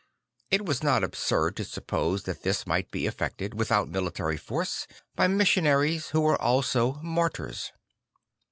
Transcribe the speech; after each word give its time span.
It 0.49 0.65
was 0.65 0.81
not 0.81 1.03
absurd 1.03 1.55
to 1.57 1.63
suppose 1.63 2.23
that 2.23 2.41
this 2.41 2.65
might 2.65 2.89
be 2.89 3.05
effected, 3.05 3.53
without 3.53 3.87
military 3.87 4.35
force, 4.35 4.87
by 5.15 5.27
missionaries 5.27 6.07
who 6.07 6.21
were 6.21 6.41
also 6.41 6.93
martyrs. 7.03 7.71